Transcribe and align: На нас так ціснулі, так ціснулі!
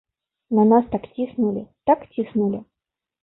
На 0.59 0.63
нас 0.69 0.85
так 0.95 1.03
ціснулі, 1.17 1.63
так 1.89 1.99
ціснулі! 2.15 2.59